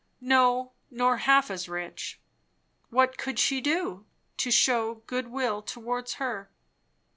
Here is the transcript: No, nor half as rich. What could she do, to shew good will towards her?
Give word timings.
No, 0.19 0.71
nor 0.89 1.17
half 1.17 1.51
as 1.51 1.69
rich. 1.69 2.19
What 2.89 3.19
could 3.19 3.37
she 3.37 3.61
do, 3.61 4.07
to 4.37 4.49
shew 4.49 5.03
good 5.05 5.27
will 5.27 5.61
towards 5.61 6.13
her? 6.15 6.49